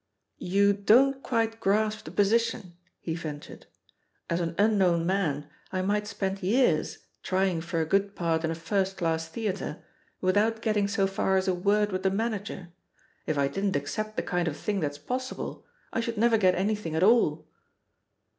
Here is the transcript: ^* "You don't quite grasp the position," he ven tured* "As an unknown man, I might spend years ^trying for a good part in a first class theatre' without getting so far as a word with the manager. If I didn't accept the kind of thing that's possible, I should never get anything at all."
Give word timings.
^* 0.01 0.03
"You 0.39 0.73
don't 0.73 1.21
quite 1.21 1.59
grasp 1.59 2.05
the 2.05 2.09
position," 2.11 2.73
he 2.99 3.13
ven 3.13 3.39
tured* 3.39 3.65
"As 4.31 4.39
an 4.41 4.55
unknown 4.57 5.05
man, 5.05 5.47
I 5.71 5.83
might 5.83 6.07
spend 6.07 6.41
years 6.41 7.05
^trying 7.23 7.61
for 7.61 7.81
a 7.81 7.85
good 7.85 8.15
part 8.15 8.43
in 8.43 8.49
a 8.49 8.55
first 8.55 8.97
class 8.97 9.27
theatre' 9.27 9.83
without 10.19 10.59
getting 10.63 10.87
so 10.87 11.05
far 11.05 11.37
as 11.37 11.47
a 11.47 11.53
word 11.53 11.91
with 11.91 12.01
the 12.01 12.09
manager. 12.09 12.73
If 13.27 13.37
I 13.37 13.47
didn't 13.47 13.75
accept 13.75 14.15
the 14.17 14.23
kind 14.23 14.47
of 14.47 14.57
thing 14.57 14.79
that's 14.79 14.97
possible, 14.97 15.67
I 15.93 15.99
should 15.99 16.17
never 16.17 16.39
get 16.39 16.55
anything 16.55 16.95
at 16.95 17.03
all." 17.03 17.47